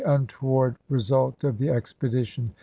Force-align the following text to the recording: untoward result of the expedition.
untoward 0.03 0.75
result 0.89 1.43
of 1.43 1.59
the 1.59 1.69
expedition. 1.69 2.51